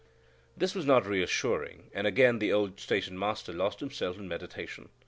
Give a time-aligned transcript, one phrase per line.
[0.57, 4.89] This was not reassuring, and again the old station master lost himself in meditation.